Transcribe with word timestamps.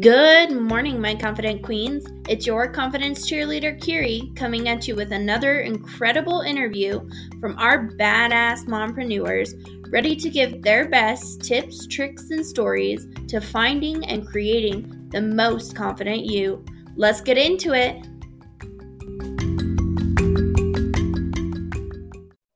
Good 0.00 0.52
morning, 0.52 0.98
my 0.98 1.14
confident 1.14 1.62
queens. 1.62 2.06
It's 2.26 2.46
your 2.46 2.72
confidence 2.72 3.30
cheerleader, 3.30 3.78
Kyrie, 3.84 4.32
coming 4.34 4.66
at 4.66 4.88
you 4.88 4.94
with 4.94 5.12
another 5.12 5.60
incredible 5.60 6.40
interview 6.40 7.06
from 7.38 7.58
our 7.58 7.86
badass 7.86 8.64
mompreneurs, 8.64 9.52
ready 9.92 10.16
to 10.16 10.30
give 10.30 10.62
their 10.62 10.88
best 10.88 11.42
tips, 11.42 11.86
tricks, 11.86 12.30
and 12.30 12.46
stories 12.46 13.08
to 13.28 13.42
finding 13.42 14.02
and 14.06 14.26
creating 14.26 15.10
the 15.10 15.20
most 15.20 15.76
confident 15.76 16.24
you. 16.24 16.64
Let's 16.96 17.20
get 17.20 17.36
into 17.36 17.74
it. 17.74 18.02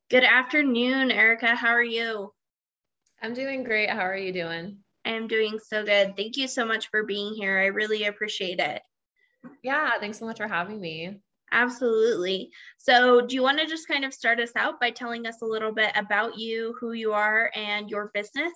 Good 0.09 0.25
afternoon, 0.25 1.11
Erica. 1.11 1.55
How 1.55 1.69
are 1.69 1.83
you? 1.83 2.33
I'm 3.21 3.35
doing 3.35 3.65
great. 3.65 3.91
How 3.91 4.01
are 4.01 4.17
you 4.17 4.33
doing? 4.33 4.79
Am 5.15 5.29
doing 5.29 5.61
so 5.65 5.85
good. 5.85 6.17
Thank 6.17 6.37
you 6.37 6.49
so 6.49 6.65
much 6.65 6.91
for 6.91 7.05
being 7.05 7.35
here. 7.35 7.57
I 7.57 7.67
really 7.67 8.07
appreciate 8.07 8.59
it. 8.59 8.83
Yeah, 9.63 9.93
thanks 10.01 10.19
so 10.19 10.27
much 10.27 10.39
for 10.39 10.49
having 10.49 10.81
me. 10.81 11.21
Absolutely. 11.53 12.51
So, 12.79 13.21
do 13.21 13.37
you 13.37 13.43
want 13.43 13.61
to 13.61 13.67
just 13.67 13.87
kind 13.87 14.05
of 14.05 14.13
start 14.13 14.41
us 14.41 14.51
out 14.57 14.81
by 14.81 14.91
telling 14.91 15.25
us 15.25 15.41
a 15.41 15.47
little 15.47 15.73
bit 15.73 15.93
about 15.95 16.37
you, 16.37 16.75
who 16.81 16.93
you 16.93 17.13
are, 17.13 17.53
and 17.55 17.89
your 17.89 18.11
business? 18.13 18.53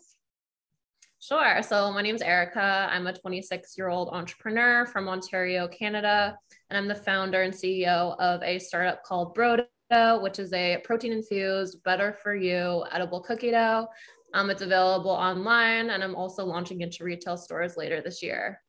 Sure. 1.21 1.63
So, 1.63 1.93
my 1.93 2.03
name 2.03 2.17
is 2.17 2.23
Erica. 2.23 2.89
I'm 2.91 3.07
a 3.07 3.13
26 3.13 3.79
year 3.79 3.89
old 3.89 4.09
entrepreneur 4.09 4.85
from 4.85 5.09
Ontario, 5.09 5.69
Canada, 5.69 6.37
and 6.71 6.77
I'm 6.77 6.89
the 6.89 6.95
founder 6.97 7.43
and 7.43 7.55
CEO 7.55 8.19
of 8.19 8.43
a 8.43 8.59
startup 8.59 9.05
called 9.05 9.33
Brodough, 9.33 10.21
which 10.23 10.41
is 10.41 10.53
a 10.53 10.79
protein 10.83 11.13
infused, 11.13 11.85
better 11.85 12.13
for 12.21 12.35
you 12.35 12.85
edible 12.91 13.21
cookie 13.21 13.53
dough 13.53 13.87
um, 14.35 14.51
it's 14.51 14.63
available 14.63 15.11
online, 15.11 15.91
and 15.91 16.03
I'm 16.03 16.15
also 16.15 16.45
launching 16.45 16.81
into 16.81 17.05
retail 17.05 17.37
stores 17.37 17.77
later 17.77 18.01
this 18.03 18.23
year. 18.23 18.61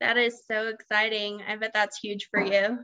That 0.00 0.16
is 0.16 0.42
so 0.50 0.68
exciting. 0.68 1.42
I 1.46 1.56
bet 1.56 1.72
that's 1.74 1.98
huge 1.98 2.28
for 2.30 2.42
you. 2.42 2.78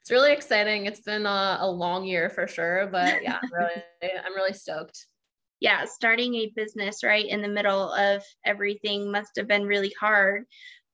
It's 0.00 0.10
really 0.10 0.32
exciting. 0.32 0.86
It's 0.86 1.00
been 1.00 1.26
a, 1.26 1.58
a 1.60 1.70
long 1.70 2.04
year 2.04 2.28
for 2.28 2.48
sure, 2.48 2.88
but 2.90 3.22
yeah, 3.22 3.38
I'm 3.42 3.50
really, 3.58 4.18
I'm 4.24 4.34
really 4.34 4.52
stoked. 4.52 5.06
Yeah, 5.60 5.84
starting 5.84 6.34
a 6.34 6.52
business 6.56 7.04
right 7.04 7.24
in 7.24 7.40
the 7.40 7.48
middle 7.48 7.92
of 7.92 8.24
everything 8.44 9.12
must 9.12 9.30
have 9.36 9.46
been 9.46 9.64
really 9.64 9.92
hard. 10.00 10.44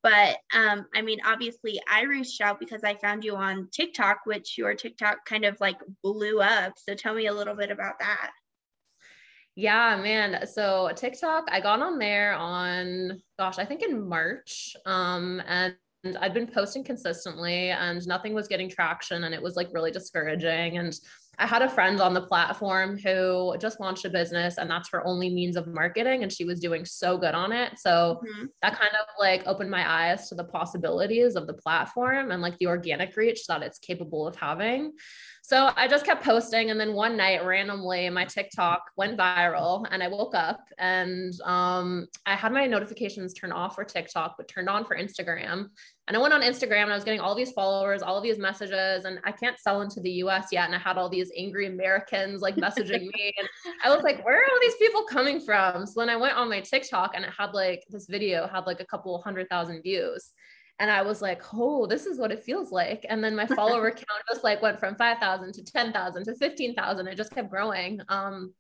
But 0.03 0.37
um, 0.55 0.87
I 0.95 1.01
mean, 1.01 1.19
obviously, 1.27 1.81
I 1.91 2.03
reached 2.03 2.41
out 2.43 2.61
because 2.61 2.85
I 2.85 2.95
found 2.97 3.25
you 3.25 3.35
on 3.35 3.69
TikTok, 3.73 4.19
which 4.27 4.57
your 4.59 4.75
TikTok 4.75 5.25
kind 5.25 5.45
of 5.45 5.57
like 5.61 5.79
blew 6.03 6.41
up. 6.41 6.75
So 6.77 6.95
tell 6.95 7.15
me 7.15 7.27
a 7.27 7.35
little 7.35 7.57
bit 7.57 7.71
about 7.71 7.99
that. 8.01 8.31
Yeah, 9.59 10.01
man. 10.01 10.47
So 10.47 10.89
TikTok, 10.95 11.49
I 11.51 11.61
got 11.61 11.83
on 11.83 11.99
there 11.99 12.33
on, 12.35 13.21
gosh, 13.41 13.59
I 13.59 13.65
think 13.65 13.83
in 13.83 14.09
March. 14.09 14.77
Um, 14.87 15.43
and 15.49 15.75
I'd 16.21 16.33
been 16.33 16.47
posting 16.47 16.85
consistently 16.85 17.71
and 17.71 18.07
nothing 18.07 18.35
was 18.35 18.47
getting 18.47 18.69
traction 18.69 19.25
and 19.25 19.35
it 19.35 19.43
was 19.43 19.57
like 19.57 19.71
really 19.73 19.91
discouraging. 19.91 20.79
And 20.79 20.95
I 21.41 21.47
had 21.47 21.63
a 21.63 21.69
friend 21.69 22.01
on 22.01 22.15
the 22.15 22.21
platform 22.21 22.99
who 22.99 23.57
just 23.59 23.81
launched 23.81 24.05
a 24.05 24.11
business 24.11 24.59
and 24.59 24.71
that's 24.71 24.91
her 24.91 25.05
only 25.05 25.29
means 25.29 25.57
of 25.57 25.67
marketing 25.67 26.23
and 26.23 26.33
she 26.33 26.45
was 26.45 26.61
doing 26.61 26.85
so 26.85 27.19
good 27.19 27.35
on 27.35 27.51
it. 27.51 27.81
So 27.81 28.21
mm-hmm. 28.25 28.47
that 28.63 28.79
kind 28.79 28.93
of 28.93 29.07
like 29.19 29.43
opened 29.45 29.73
my 29.73 29.91
eyes 29.91 30.29
to 30.29 30.37
the 30.37 30.45
possibilities 30.45 31.35
of 31.35 31.49
the 31.49 31.55
platform 31.55 32.31
and 32.31 32.43
like 32.43 32.57
the 32.59 32.69
organic 32.69 33.17
reach 33.17 33.47
that 33.49 33.65
it's 33.65 33.81
capable 33.81 34.25
of 34.25 34.37
having. 34.37 34.93
So 35.49 35.71
I 35.77 35.89
just 35.89 36.05
kept 36.05 36.23
posting. 36.23 36.71
And 36.71 36.79
then 36.79 36.93
one 36.93 37.17
night, 37.17 37.43
randomly, 37.43 38.11
my 38.11 38.27
TikTok 38.27 38.83
went 38.99 39.17
viral 39.17 39.87
and 39.91 40.03
I 40.03 40.09
woke 40.09 40.35
up 40.35 40.61
and 40.77 41.33
um, 41.41 42.07
I 42.27 42.37
had 42.37 42.53
my 42.53 42.67
notifications 42.67 43.33
turned 43.33 43.55
off 43.55 43.75
for 43.75 43.83
TikTok, 43.83 44.35
but 44.37 44.47
turned 44.47 44.69
on 44.69 44.85
for 44.85 44.95
Instagram. 44.95 45.71
And 46.07 46.15
I 46.15 46.21
went 46.21 46.35
on 46.35 46.43
Instagram 46.43 46.83
and 46.83 46.93
I 46.93 46.97
was 46.97 47.05
getting 47.05 47.21
all 47.21 47.35
these 47.35 47.53
followers, 47.53 48.03
all 48.03 48.19
of 48.19 48.23
these 48.23 48.37
messages, 48.37 49.07
and 49.07 49.21
I 49.25 49.33
can't 49.33 49.59
sell 49.59 49.81
into 49.81 50.01
the 50.01 50.11
US 50.23 50.49
yet. 50.53 50.67
And 50.67 50.75
I 50.75 50.79
had 50.79 50.99
all 50.99 51.09
these 51.09 51.33
angry 51.35 51.67
Americans 51.67 52.43
like 52.43 52.57
messaging 52.57 53.07
me. 53.15 53.33
And 53.39 53.49
I 53.83 53.89
was 53.89 54.03
like, 54.03 54.23
where 54.27 54.43
are 54.43 54.45
all 54.45 54.61
these 54.61 54.77
people 54.77 55.05
coming 55.05 55.41
from? 55.41 55.87
So 55.87 56.01
then 56.01 56.11
I 56.11 56.17
went 56.17 56.37
on 56.37 56.51
my 56.51 56.61
TikTok 56.61 57.13
and 57.15 57.25
it 57.25 57.31
had 57.39 57.55
like 57.55 57.85
this 57.89 58.07
video 58.07 58.47
had 58.47 58.67
like 58.67 58.81
a 58.81 58.87
couple 58.87 59.19
hundred 59.23 59.49
thousand 59.49 59.81
views 59.81 60.31
and 60.79 60.91
I 60.91 61.03
was 61.03 61.21
like, 61.21 61.43
oh, 61.53 61.87
this 61.87 62.07
is 62.07 62.19
what 62.19 62.31
it 62.31 62.45
feels 62.45 62.71
like. 62.71 63.05
And 63.09 63.23
then 63.23 63.35
my 63.35 63.47
follower 63.57 63.91
count 63.91 64.23
just 64.29 64.45
like 64.45 64.63
went 64.63 64.79
from 64.79 64.95
5,000 64.95 65.53
to 65.55 65.65
10,000 65.65 66.25
to 66.25 66.35
15,000. 66.35 67.09
It 67.09 67.17
just 67.17 67.33
kept 67.33 67.51
growing. 67.51 68.01
Um, 68.09 68.55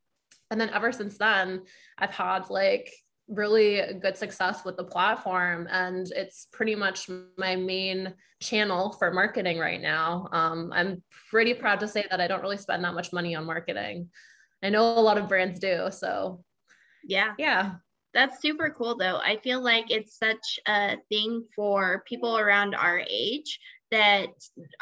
and 0.51 0.61
then 0.61 0.71
ever 0.71 0.93
since 0.93 1.19
then, 1.19 1.63
I've 1.99 2.11
had 2.11 2.51
like 2.51 2.93
really 3.29 3.83
good 4.01 4.17
success 4.17 4.65
with 4.65 4.77
the 4.77 4.85
platform. 4.85 5.69
And 5.71 6.11
it's 6.17 6.49
pretty 6.53 6.75
much 6.75 7.09
my 7.37 7.55
main 7.55 8.15
channel 8.41 8.93
for 8.93 9.13
marketing 9.13 9.59
right 9.59 9.81
now. 9.81 10.29
Um, 10.33 10.73
I'm 10.73 11.03
pretty 11.31 11.55
proud 11.55 11.81
to 11.81 11.89
say 11.89 12.07
that 12.11 12.21
I 12.21 12.27
don't 12.27 12.43
really 12.43 12.57
spend 12.57 12.83
that 12.85 12.95
much 12.95 13.13
money 13.13 13.35
on 13.35 13.45
marketing. 13.45 14.09
I 14.63 14.71
know 14.71 14.99
a 14.99 15.01
lot 15.01 15.19
of 15.19 15.29
brands 15.29 15.61
do. 15.61 15.89
So, 15.93 16.43
yeah. 17.05 17.35
Yeah. 17.39 17.75
That's 18.19 18.43
super 18.43 18.75
cool 18.77 18.97
though. 18.97 19.19
I 19.19 19.37
feel 19.45 19.63
like 19.63 19.93
it's 19.93 20.19
such 20.19 20.59
a 20.67 20.97
thing 21.09 21.45
for 21.55 22.03
people 22.05 22.37
around 22.37 22.75
our 22.75 23.01
age 23.09 23.61
that 23.93 24.27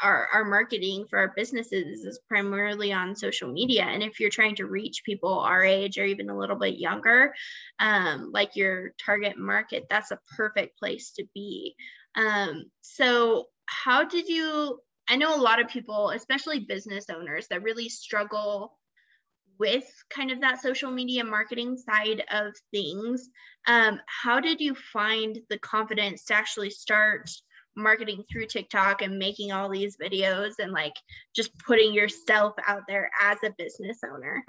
our, 0.01 0.27
our 0.33 0.43
marketing 0.43 1.05
for 1.07 1.19
our 1.19 1.33
businesses 1.35 2.03
is 2.03 2.19
primarily 2.27 2.91
on 2.93 3.15
social 3.15 3.51
media. 3.53 3.83
And 3.83 4.01
if 4.01 4.19
you're 4.19 4.31
trying 4.31 4.55
to 4.55 4.65
reach 4.65 5.03
people 5.05 5.37
our 5.37 5.63
age 5.63 5.99
or 5.99 6.05
even 6.05 6.31
a 6.31 6.37
little 6.37 6.55
bit 6.55 6.79
younger, 6.79 7.31
um, 7.77 8.31
like 8.33 8.55
your 8.55 8.93
target 9.05 9.37
market, 9.37 9.85
that's 9.87 10.09
a 10.09 10.19
perfect 10.35 10.79
place 10.79 11.11
to 11.17 11.25
be. 11.35 11.75
Um, 12.15 12.63
so, 12.81 13.49
how 13.67 14.03
did 14.03 14.27
you? 14.27 14.79
I 15.07 15.15
know 15.15 15.35
a 15.35 15.39
lot 15.39 15.61
of 15.61 15.67
people, 15.67 16.09
especially 16.09 16.61
business 16.61 17.05
owners, 17.11 17.45
that 17.49 17.61
really 17.61 17.87
struggle 17.87 18.79
with 19.59 19.85
kind 20.09 20.31
of 20.31 20.41
that 20.41 20.61
social 20.61 20.91
media 20.91 21.23
marketing 21.23 21.77
side 21.77 22.23
of 22.31 22.53
things. 22.71 23.29
Um, 23.67 23.99
how 24.07 24.39
did 24.39 24.61
you 24.61 24.75
find 24.75 25.39
the 25.49 25.59
confidence 25.59 26.25
to 26.25 26.33
actually 26.33 26.69
start 26.69 27.29
marketing 27.75 28.23
through 28.29 28.47
TikTok 28.47 29.01
and 29.01 29.19
making 29.19 29.51
all 29.51 29.69
these 29.69 29.97
videos 29.97 30.53
and 30.59 30.71
like 30.71 30.95
just 31.35 31.57
putting 31.59 31.93
yourself 31.93 32.53
out 32.67 32.83
there 32.87 33.09
as 33.21 33.37
a 33.43 33.53
business 33.57 33.99
owner? 34.03 34.43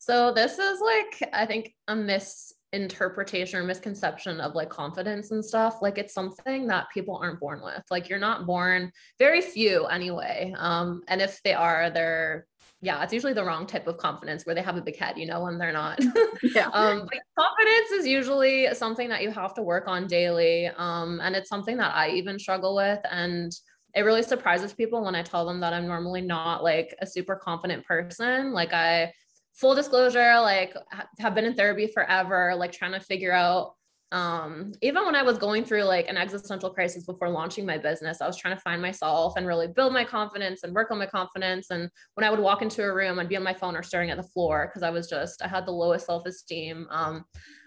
So, 0.00 0.32
this 0.32 0.58
is 0.58 0.80
like, 0.80 1.28
I 1.32 1.44
think, 1.44 1.74
a 1.88 1.96
misinterpretation 1.96 3.58
or 3.58 3.64
misconception 3.64 4.40
of 4.40 4.54
like 4.54 4.68
confidence 4.68 5.32
and 5.32 5.44
stuff. 5.44 5.82
Like, 5.82 5.98
it's 5.98 6.14
something 6.14 6.68
that 6.68 6.86
people 6.94 7.16
aren't 7.16 7.40
born 7.40 7.60
with. 7.64 7.82
Like, 7.90 8.08
you're 8.08 8.20
not 8.20 8.46
born, 8.46 8.92
very 9.18 9.40
few 9.40 9.86
anyway. 9.86 10.54
Um, 10.56 11.02
and 11.08 11.20
if 11.20 11.42
they 11.42 11.52
are, 11.52 11.90
they're 11.90 12.46
yeah, 12.80 13.02
it's 13.02 13.12
usually 13.12 13.32
the 13.32 13.44
wrong 13.44 13.66
type 13.66 13.88
of 13.88 13.98
confidence 13.98 14.46
where 14.46 14.54
they 14.54 14.62
have 14.62 14.76
a 14.76 14.80
big 14.80 14.96
head, 14.96 15.18
you 15.18 15.26
know, 15.26 15.42
when 15.42 15.58
they're 15.58 15.72
not. 15.72 15.98
yeah. 16.54 16.68
Um, 16.68 17.08
but 17.10 17.18
confidence 17.36 17.90
is 17.90 18.06
usually 18.06 18.72
something 18.74 19.08
that 19.08 19.22
you 19.22 19.32
have 19.32 19.52
to 19.54 19.62
work 19.62 19.88
on 19.88 20.06
daily. 20.06 20.68
Um, 20.76 21.20
and 21.20 21.34
it's 21.34 21.48
something 21.48 21.76
that 21.78 21.94
I 21.94 22.10
even 22.10 22.38
struggle 22.38 22.76
with. 22.76 23.00
And 23.10 23.50
it 23.96 24.02
really 24.02 24.22
surprises 24.22 24.72
people 24.72 25.04
when 25.04 25.16
I 25.16 25.22
tell 25.22 25.44
them 25.44 25.58
that 25.60 25.72
I'm 25.72 25.88
normally 25.88 26.20
not 26.20 26.62
like 26.62 26.94
a 27.00 27.06
super 27.06 27.34
confident 27.34 27.84
person. 27.84 28.52
Like 28.52 28.72
I 28.72 29.12
full 29.54 29.74
disclosure, 29.74 30.38
like 30.40 30.72
have 31.18 31.34
been 31.34 31.46
in 31.46 31.54
therapy 31.54 31.88
forever, 31.88 32.54
like 32.56 32.70
trying 32.70 32.92
to 32.92 33.00
figure 33.00 33.32
out 33.32 33.74
um 34.10 34.72
even 34.80 35.04
when 35.04 35.14
i 35.14 35.22
was 35.22 35.36
going 35.36 35.62
through 35.62 35.82
like 35.82 36.08
an 36.08 36.16
existential 36.16 36.70
crisis 36.70 37.04
before 37.04 37.28
launching 37.28 37.66
my 37.66 37.76
business 37.76 38.22
i 38.22 38.26
was 38.26 38.38
trying 38.38 38.56
to 38.56 38.60
find 38.62 38.80
myself 38.80 39.34
and 39.36 39.46
really 39.46 39.68
build 39.68 39.92
my 39.92 40.02
confidence 40.02 40.62
and 40.62 40.74
work 40.74 40.90
on 40.90 40.98
my 40.98 41.04
confidence. 41.06 41.70
And 41.70 41.90
when 42.14 42.24
i 42.24 42.30
would 42.30 42.40
walk 42.40 42.62
into 42.62 42.82
a 42.82 42.94
room 42.94 43.18
i'd 43.18 43.28
be 43.28 43.36
on 43.36 43.42
my 43.42 43.52
phone 43.52 43.76
or 43.76 43.82
staring 43.82 44.10
at 44.10 44.16
the 44.16 44.22
floor 44.22 44.66
because 44.66 44.82
i 44.82 44.88
was 44.88 45.08
just 45.08 45.42
i 45.42 45.48
had 45.48 45.66
the 45.66 45.72
lowest 45.72 46.06
self-esteem. 46.06 46.86
Um 46.90 47.24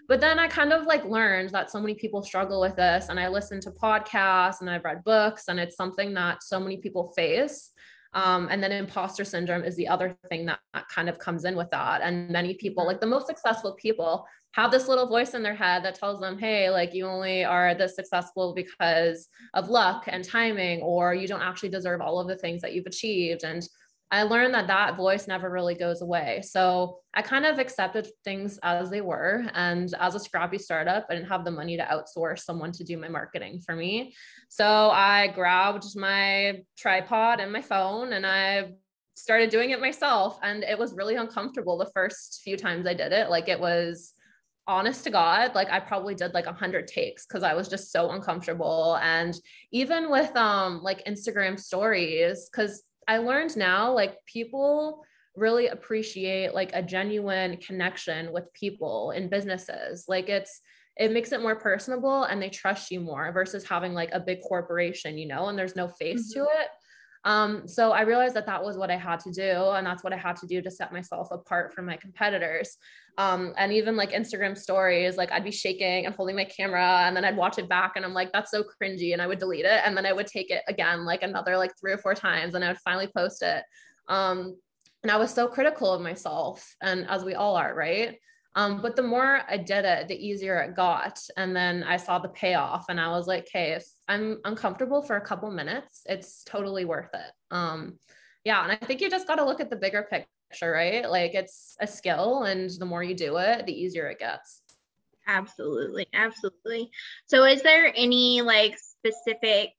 but 0.08 0.20
then 0.20 0.40
i 0.40 0.48
kind 0.48 0.72
of 0.72 0.84
like 0.84 1.04
learned 1.04 1.50
that 1.50 1.70
so 1.70 1.80
many 1.80 1.94
people 1.94 2.24
struggle 2.24 2.60
with 2.60 2.74
this 2.74 3.08
and 3.08 3.20
i 3.20 3.28
listened 3.28 3.62
to 3.62 3.70
podcasts 3.70 4.60
and 4.60 4.68
i've 4.68 4.84
read 4.84 5.04
books 5.04 5.44
and 5.46 5.60
it's 5.60 5.76
something 5.76 6.12
that 6.14 6.42
so 6.42 6.58
many 6.58 6.76
people 6.78 7.12
face. 7.14 7.70
Um, 8.14 8.48
and 8.50 8.62
then 8.62 8.72
imposter 8.72 9.24
syndrome 9.24 9.64
is 9.64 9.74
the 9.76 9.88
other 9.88 10.14
thing 10.28 10.44
that, 10.46 10.58
that 10.74 10.88
kind 10.88 11.08
of 11.08 11.18
comes 11.18 11.44
in 11.44 11.56
with 11.56 11.70
that. 11.70 12.02
And 12.02 12.28
many 12.28 12.54
people, 12.54 12.84
like 12.84 13.00
the 13.00 13.06
most 13.06 13.26
successful 13.26 13.72
people, 13.72 14.26
have 14.52 14.70
this 14.70 14.88
little 14.88 15.06
voice 15.06 15.34
in 15.34 15.42
their 15.42 15.54
head 15.54 15.84
that 15.84 15.94
tells 15.94 16.20
them, 16.20 16.38
hey, 16.38 16.70
like 16.70 16.94
you 16.94 17.06
only 17.06 17.44
are 17.44 17.74
this 17.74 17.96
successful 17.96 18.54
because 18.54 19.28
of 19.54 19.70
luck 19.70 20.04
and 20.06 20.24
timing, 20.24 20.82
or 20.82 21.14
you 21.14 21.26
don't 21.26 21.42
actually 21.42 21.70
deserve 21.70 22.00
all 22.00 22.20
of 22.20 22.28
the 22.28 22.36
things 22.36 22.60
that 22.62 22.74
you've 22.74 22.86
achieved. 22.86 23.44
And 23.44 23.66
I 24.10 24.24
learned 24.24 24.52
that 24.52 24.66
that 24.66 24.98
voice 24.98 25.26
never 25.26 25.48
really 25.48 25.74
goes 25.74 26.02
away. 26.02 26.42
So 26.44 26.98
I 27.14 27.22
kind 27.22 27.46
of 27.46 27.58
accepted 27.58 28.08
things 28.24 28.58
as 28.62 28.90
they 28.90 29.00
were. 29.00 29.46
And 29.54 29.92
as 29.98 30.14
a 30.14 30.20
scrappy 30.20 30.58
startup, 30.58 31.06
I 31.08 31.14
didn't 31.14 31.30
have 31.30 31.46
the 31.46 31.50
money 31.50 31.78
to 31.78 31.82
outsource 31.84 32.40
someone 32.40 32.72
to 32.72 32.84
do 32.84 32.98
my 32.98 33.08
marketing 33.08 33.62
for 33.64 33.74
me. 33.74 34.14
So 34.50 34.66
I 34.66 35.28
grabbed 35.28 35.96
my 35.96 36.60
tripod 36.76 37.40
and 37.40 37.50
my 37.50 37.62
phone 37.62 38.12
and 38.12 38.26
I 38.26 38.72
started 39.14 39.48
doing 39.48 39.70
it 39.70 39.80
myself. 39.80 40.38
And 40.42 40.62
it 40.62 40.78
was 40.78 40.92
really 40.92 41.14
uncomfortable 41.14 41.78
the 41.78 41.90
first 41.94 42.42
few 42.44 42.58
times 42.58 42.86
I 42.86 42.92
did 42.92 43.12
it. 43.12 43.30
Like 43.30 43.48
it 43.48 43.60
was, 43.60 44.12
honest 44.66 45.04
to 45.04 45.10
God, 45.10 45.54
like 45.54 45.70
I 45.70 45.80
probably 45.80 46.14
did 46.14 46.34
like 46.34 46.46
a 46.46 46.52
hundred 46.52 46.86
takes 46.86 47.26
because 47.26 47.42
I 47.42 47.54
was 47.54 47.68
just 47.68 47.90
so 47.90 48.10
uncomfortable. 48.10 48.98
And 49.02 49.34
even 49.72 50.10
with 50.10 50.34
um 50.36 50.82
like 50.82 51.04
Instagram 51.04 51.58
stories, 51.58 52.48
because 52.50 52.82
I 53.08 53.18
learned 53.18 53.56
now 53.56 53.92
like 53.92 54.16
people 54.26 55.04
really 55.34 55.68
appreciate 55.68 56.54
like 56.54 56.70
a 56.74 56.82
genuine 56.82 57.56
connection 57.56 58.32
with 58.32 58.52
people 58.52 59.12
in 59.12 59.28
businesses. 59.28 60.04
Like 60.08 60.28
it's 60.28 60.60
it 60.96 61.10
makes 61.10 61.32
it 61.32 61.40
more 61.40 61.56
personable 61.56 62.24
and 62.24 62.40
they 62.40 62.50
trust 62.50 62.90
you 62.90 63.00
more 63.00 63.32
versus 63.32 63.64
having 63.64 63.94
like 63.94 64.10
a 64.12 64.20
big 64.20 64.40
corporation, 64.46 65.16
you 65.16 65.26
know, 65.26 65.48
and 65.48 65.58
there's 65.58 65.76
no 65.76 65.88
face 65.88 66.34
mm-hmm. 66.34 66.44
to 66.44 66.48
it. 66.60 66.68
Um, 67.24 67.68
so 67.68 67.92
I 67.92 68.02
realized 68.02 68.34
that 68.34 68.46
that 68.46 68.64
was 68.64 68.76
what 68.76 68.90
I 68.90 68.96
had 68.96 69.20
to 69.20 69.30
do, 69.30 69.70
and 69.70 69.86
that's 69.86 70.02
what 70.02 70.12
I 70.12 70.16
had 70.16 70.36
to 70.36 70.46
do 70.46 70.60
to 70.60 70.70
set 70.70 70.92
myself 70.92 71.28
apart 71.30 71.72
from 71.72 71.86
my 71.86 71.96
competitors. 71.96 72.76
Um, 73.18 73.52
and 73.56 73.72
even 73.72 73.96
like 73.96 74.12
Instagram 74.12 74.56
stories, 74.56 75.16
like 75.16 75.30
I'd 75.30 75.44
be 75.44 75.52
shaking 75.52 76.06
and 76.06 76.14
holding 76.14 76.34
my 76.34 76.44
camera, 76.44 77.04
and 77.06 77.16
then 77.16 77.24
I'd 77.24 77.36
watch 77.36 77.58
it 77.58 77.68
back, 77.68 77.92
and 77.96 78.04
I'm 78.04 78.14
like, 78.14 78.32
that's 78.32 78.50
so 78.50 78.64
cringy, 78.64 79.12
and 79.12 79.22
I 79.22 79.26
would 79.26 79.38
delete 79.38 79.66
it, 79.66 79.82
and 79.84 79.96
then 79.96 80.06
I 80.06 80.12
would 80.12 80.26
take 80.26 80.50
it 80.50 80.62
again, 80.66 81.04
like 81.04 81.22
another 81.22 81.56
like 81.56 81.72
three 81.78 81.92
or 81.92 81.98
four 81.98 82.14
times, 82.14 82.54
and 82.54 82.64
I 82.64 82.68
would 82.68 82.78
finally 82.78 83.08
post 83.14 83.42
it. 83.42 83.62
Um, 84.08 84.56
and 85.02 85.10
I 85.10 85.16
was 85.16 85.32
so 85.32 85.46
critical 85.46 85.92
of 85.92 86.00
myself, 86.00 86.74
and 86.80 87.06
as 87.08 87.24
we 87.24 87.34
all 87.34 87.56
are, 87.56 87.74
right? 87.74 88.18
Um, 88.54 88.82
but 88.82 88.96
the 88.96 89.02
more 89.02 89.40
I 89.48 89.56
did 89.56 89.84
it, 89.84 90.08
the 90.08 90.26
easier 90.26 90.58
it 90.60 90.76
got. 90.76 91.18
And 91.36 91.56
then 91.56 91.82
I 91.82 91.96
saw 91.96 92.18
the 92.18 92.28
payoff 92.28 92.86
and 92.88 93.00
I 93.00 93.08
was 93.08 93.26
like, 93.26 93.44
okay, 93.44 93.72
if 93.72 93.86
I'm 94.08 94.40
uncomfortable 94.44 95.02
for 95.02 95.16
a 95.16 95.24
couple 95.24 95.50
minutes, 95.50 96.02
it's 96.06 96.44
totally 96.44 96.84
worth 96.84 97.08
it. 97.14 97.32
Um, 97.50 97.98
yeah. 98.44 98.62
And 98.62 98.72
I 98.72 98.76
think 98.76 99.00
you 99.00 99.08
just 99.08 99.26
got 99.26 99.36
to 99.36 99.44
look 99.44 99.60
at 99.60 99.70
the 99.70 99.76
bigger 99.76 100.06
picture, 100.10 100.70
right? 100.70 101.08
Like 101.08 101.34
it's 101.34 101.76
a 101.80 101.86
skill 101.86 102.42
and 102.42 102.68
the 102.78 102.84
more 102.84 103.02
you 103.02 103.14
do 103.14 103.38
it, 103.38 103.64
the 103.64 103.72
easier 103.72 104.08
it 104.08 104.18
gets. 104.18 104.60
Absolutely. 105.26 106.06
Absolutely. 106.12 106.90
So 107.26 107.44
is 107.44 107.62
there 107.62 107.92
any 107.96 108.42
like 108.42 108.76
specific 108.78 109.70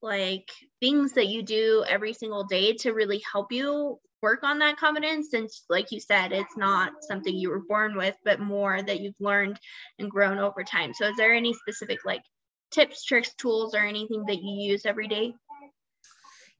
like 0.00 0.48
things 0.80 1.14
that 1.14 1.26
you 1.26 1.42
do 1.42 1.84
every 1.88 2.12
single 2.12 2.44
day 2.44 2.74
to 2.74 2.92
really 2.92 3.20
help 3.32 3.50
you 3.50 3.98
work 4.22 4.42
on 4.42 4.58
that 4.58 4.76
confidence 4.76 5.28
since 5.30 5.64
like 5.68 5.90
you 5.90 6.00
said 6.00 6.32
it's 6.32 6.56
not 6.56 6.92
something 7.02 7.34
you 7.34 7.50
were 7.50 7.62
born 7.68 7.96
with 7.96 8.16
but 8.24 8.40
more 8.40 8.82
that 8.82 9.00
you've 9.00 9.14
learned 9.20 9.58
and 9.98 10.10
grown 10.10 10.38
over 10.38 10.64
time. 10.64 10.92
So 10.94 11.06
is 11.08 11.16
there 11.16 11.34
any 11.34 11.54
specific 11.54 12.04
like 12.04 12.22
tips 12.70 13.04
tricks 13.04 13.34
tools 13.34 13.74
or 13.74 13.80
anything 13.80 14.24
that 14.26 14.42
you 14.42 14.70
use 14.70 14.84
every 14.84 15.08
day? 15.08 15.34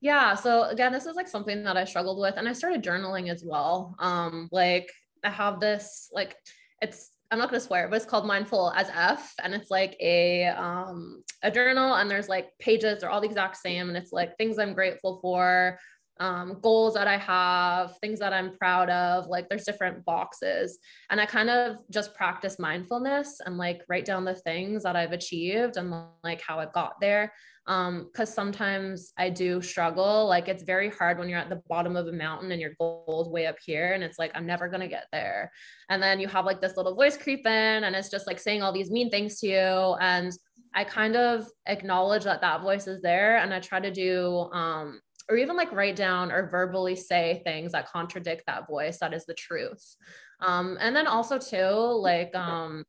Yeah 0.00 0.34
so 0.34 0.64
again 0.64 0.92
this 0.92 1.06
is 1.06 1.16
like 1.16 1.28
something 1.28 1.64
that 1.64 1.76
i 1.76 1.84
struggled 1.84 2.20
with 2.20 2.34
and 2.36 2.48
i 2.48 2.52
started 2.52 2.84
journaling 2.84 3.30
as 3.30 3.42
well. 3.44 3.94
Um 3.98 4.48
like 4.52 4.90
i 5.24 5.30
have 5.30 5.60
this 5.60 6.08
like 6.12 6.36
it's 6.80 7.10
I'm 7.30 7.38
not 7.38 7.50
gonna 7.50 7.60
swear, 7.60 7.88
but 7.88 7.96
it's 7.96 8.06
called 8.06 8.26
Mindful 8.26 8.72
as 8.74 8.88
F, 8.88 9.34
and 9.42 9.54
it's 9.54 9.70
like 9.70 9.96
a 10.00 10.46
um 10.46 11.22
a 11.42 11.50
journal, 11.50 11.94
and 11.94 12.10
there's 12.10 12.28
like 12.28 12.48
pages, 12.58 13.00
they're 13.00 13.10
all 13.10 13.20
the 13.20 13.26
exact 13.26 13.58
same, 13.58 13.88
and 13.88 13.98
it's 13.98 14.12
like 14.12 14.36
things 14.36 14.58
I'm 14.58 14.72
grateful 14.72 15.18
for, 15.20 15.78
um, 16.20 16.58
goals 16.62 16.94
that 16.94 17.06
I 17.06 17.16
have, 17.16 17.96
things 17.98 18.18
that 18.18 18.32
I'm 18.32 18.56
proud 18.56 18.90
of. 18.90 19.26
Like 19.26 19.48
there's 19.48 19.64
different 19.64 20.04
boxes. 20.04 20.78
And 21.10 21.20
I 21.20 21.26
kind 21.26 21.50
of 21.50 21.76
just 21.90 22.14
practice 22.14 22.58
mindfulness 22.58 23.40
and 23.44 23.56
like 23.56 23.82
write 23.88 24.04
down 24.04 24.24
the 24.24 24.34
things 24.34 24.82
that 24.82 24.96
I've 24.96 25.12
achieved 25.12 25.76
and 25.76 25.94
like 26.24 26.40
how 26.40 26.58
I 26.58 26.66
got 26.66 27.00
there. 27.00 27.32
Um, 27.66 28.08
cause 28.16 28.32
sometimes 28.32 29.12
I 29.18 29.28
do 29.28 29.60
struggle. 29.60 30.26
Like 30.26 30.48
it's 30.48 30.62
very 30.62 30.88
hard 30.88 31.18
when 31.18 31.28
you're 31.28 31.38
at 31.38 31.50
the 31.50 31.62
bottom 31.68 31.96
of 31.96 32.06
a 32.06 32.12
mountain 32.12 32.50
and 32.50 32.60
your 32.60 32.72
goal 32.78 33.22
is 33.26 33.30
way 33.30 33.46
up 33.46 33.56
here 33.64 33.92
and 33.92 34.02
it's 34.02 34.18
like, 34.18 34.32
I'm 34.34 34.46
never 34.46 34.68
going 34.68 34.80
to 34.80 34.88
get 34.88 35.06
there. 35.12 35.52
And 35.90 36.02
then 36.02 36.18
you 36.18 36.28
have 36.28 36.46
like 36.46 36.62
this 36.62 36.78
little 36.78 36.94
voice 36.94 37.18
creep 37.18 37.46
in 37.46 37.84
and 37.84 37.94
it's 37.94 38.10
just 38.10 38.26
like 38.26 38.40
saying 38.40 38.62
all 38.62 38.72
these 38.72 38.90
mean 38.90 39.10
things 39.10 39.38
to 39.40 39.48
you. 39.48 39.96
And 40.00 40.32
I 40.74 40.84
kind 40.84 41.16
of 41.16 41.46
acknowledge 41.66 42.24
that 42.24 42.40
that 42.40 42.62
voice 42.62 42.86
is 42.86 43.02
there 43.02 43.36
and 43.38 43.52
I 43.52 43.60
try 43.60 43.80
to 43.80 43.90
do 43.90 44.48
um, 44.52 45.00
or 45.28 45.36
even 45.36 45.56
like 45.56 45.72
write 45.72 45.96
down 45.96 46.32
or 46.32 46.48
verbally 46.48 46.96
say 46.96 47.42
things 47.44 47.72
that 47.72 47.90
contradict 47.90 48.44
that 48.46 48.66
voice 48.66 48.98
that 48.98 49.12
is 49.12 49.26
the 49.26 49.34
truth. 49.34 49.96
Um, 50.40 50.78
and 50.80 50.94
then 50.94 51.06
also 51.06 51.38
too 51.38 51.56
like 51.56 52.34
um, 52.34 52.84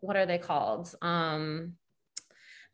what 0.00 0.16
are 0.16 0.26
they 0.26 0.38
called? 0.38 0.94
Um, 1.02 1.74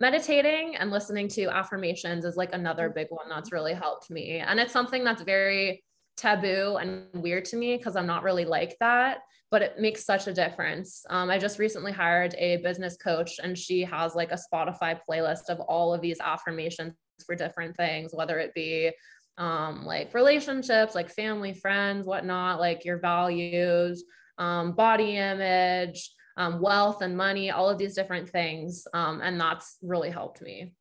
meditating 0.01 0.77
and 0.77 0.91
listening 0.91 1.29
to 1.29 1.47
affirmations 1.47 2.25
is 2.25 2.37
like 2.37 2.53
another 2.53 2.89
big 2.89 3.09
one 3.11 3.29
that's 3.29 3.53
really 3.53 3.75
helped 3.75 4.11
me. 4.11 4.39
And 4.39 4.61
it's 4.61 4.73
something 4.73 5.05
that's 5.05 5.23
very 5.23 5.83
taboo 6.19 6.77
and 6.81 7.07
weird 7.15 7.45
to 7.45 7.57
me 7.57 7.77
because 7.77 7.95
i'm 7.97 8.07
not 8.07 8.25
really 8.25 8.45
like 8.45 8.77
that 8.81 9.19
but 9.51 9.63
it 9.63 9.79
makes 9.81 10.05
such 10.05 10.27
a 10.27 10.33
difference. 10.33 11.07
Um, 11.09 11.31
i 11.31 11.39
just 11.39 11.59
recently 11.59 11.93
hired 11.93 12.35
a 12.37 12.59
business 12.59 12.97
coach 12.97 13.39
and 13.43 13.57
she 13.57 13.83
has 13.85 14.15
like 14.15 14.33
a 14.33 14.39
spotify 14.53 14.99
playlist 15.09 15.49
of 15.49 15.61
all 15.61 15.95
of 15.95 16.01
these 16.01 16.21
affirmations 16.21 16.93
for 17.25 17.35
different 17.35 17.77
things, 17.77 18.13
whether 18.13 18.39
it 18.39 18.55
be 18.55 18.91
um, 19.39 19.85
like 19.85 20.15
relationships, 20.15 20.95
like 20.95 21.11
family, 21.11 21.55
friends, 21.55 22.07
whatnot, 22.07 22.59
like 22.59 22.85
your 22.85 22.99
values, 22.99 24.05
um, 24.39 24.73
body 24.73 25.17
image, 25.17 26.11
um, 26.37 26.61
wealth 26.61 27.03
and 27.03 27.17
money, 27.17 27.51
all 27.51 27.69
of 27.69 27.79
these 27.79 27.95
different 27.95 28.29
things. 28.29 28.87
Um, 28.95 29.21
and 29.23 29.41
that's 29.41 29.79
really 29.83 30.11
helped 30.11 30.43
me. 30.43 30.73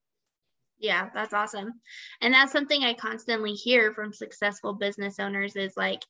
Yeah, 0.80 1.10
that's 1.14 1.34
awesome. 1.34 1.74
And 2.22 2.34
that's 2.34 2.52
something 2.52 2.84
I 2.84 2.94
constantly 2.94 3.54
hear 3.54 3.94
from 3.94 4.14
successful 4.14 4.74
business 4.74 5.20
owners 5.20 5.56
is 5.56 5.74
like, 5.76 6.02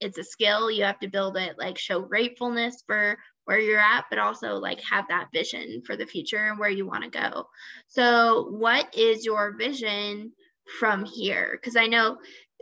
it's 0.00 0.18
a 0.18 0.24
skill, 0.24 0.70
you 0.70 0.84
have 0.84 0.98
to 1.00 1.08
build 1.08 1.36
it, 1.36 1.56
like 1.58 1.78
show 1.78 2.00
gratefulness 2.00 2.82
for 2.86 3.16
where 3.44 3.58
you're 3.58 3.80
at, 3.80 4.04
but 4.10 4.18
also 4.18 4.56
like 4.56 4.80
have 4.80 5.06
that 5.08 5.28
vision 5.32 5.82
for 5.86 5.96
the 5.96 6.06
future 6.06 6.48
and 6.48 6.58
where 6.58 6.70
you 6.70 6.86
want 6.86 7.04
to 7.04 7.10
go. 7.10 7.46
So, 7.88 8.48
what 8.50 8.94
is 8.96 9.24
your 9.24 9.56
vision 9.56 10.32
from 10.78 11.04
here? 11.04 11.58
Because 11.60 11.76
I 11.76 11.86
know 11.86 12.18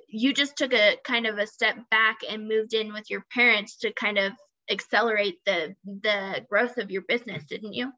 you 0.08 0.34
just 0.34 0.56
took 0.56 0.74
a 0.74 0.96
kind 1.04 1.26
of 1.26 1.38
a 1.38 1.46
step 1.46 1.76
back 1.90 2.18
and 2.28 2.48
moved 2.48 2.74
in 2.74 2.92
with 2.92 3.08
your 3.08 3.24
parents 3.32 3.78
to 3.78 3.92
kind 3.92 4.18
of 4.18 4.32
accelerate 4.70 5.38
the 5.46 5.74
the 5.84 6.44
growth 6.48 6.78
of 6.78 6.90
your 6.90 7.02
business, 7.02 7.44
didn't 7.44 7.74
you? 7.74 7.92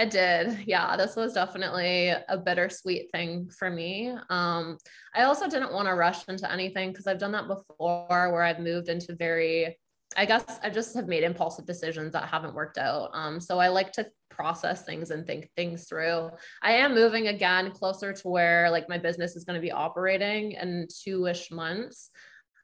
I 0.00 0.06
did. 0.06 0.66
Yeah, 0.66 0.96
this 0.96 1.14
was 1.14 1.34
definitely 1.34 2.08
a 2.08 2.38
bittersweet 2.38 3.10
thing 3.12 3.50
for 3.50 3.70
me. 3.70 4.08
Um, 4.30 4.78
I 5.14 5.24
also 5.24 5.46
didn't 5.46 5.74
want 5.74 5.88
to 5.88 5.94
rush 5.94 6.26
into 6.26 6.50
anything 6.50 6.90
because 6.90 7.06
I've 7.06 7.18
done 7.18 7.32
that 7.32 7.48
before 7.48 8.06
where 8.08 8.42
I've 8.42 8.60
moved 8.60 8.88
into 8.88 9.14
very 9.14 9.76
I 10.16 10.24
guess 10.24 10.44
I 10.62 10.70
just 10.70 10.94
have 10.96 11.06
made 11.06 11.22
impulsive 11.22 11.66
decisions 11.66 12.14
that 12.14 12.28
haven't 12.28 12.54
worked 12.54 12.78
out. 12.78 13.10
Um, 13.12 13.40
so 13.40 13.60
I 13.60 13.68
like 13.68 13.92
to 13.92 14.08
process 14.28 14.84
things 14.84 15.10
and 15.10 15.24
think 15.24 15.50
things 15.54 15.84
through. 15.84 16.30
I 16.62 16.72
am 16.72 16.96
moving 16.96 17.28
again 17.28 17.70
closer 17.70 18.12
to 18.12 18.28
where 18.28 18.70
like 18.70 18.88
my 18.88 18.98
business 18.98 19.36
is 19.36 19.44
going 19.44 19.54
to 19.54 19.60
be 19.60 19.70
operating 19.70 20.52
in 20.52 20.88
two 21.04 21.26
ish 21.26 21.52
months. 21.52 22.10